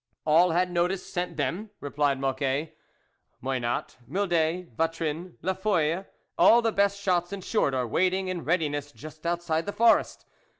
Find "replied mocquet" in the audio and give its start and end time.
1.79-2.75